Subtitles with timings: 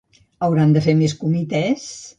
[0.47, 1.89] Hauran de fer més comitès?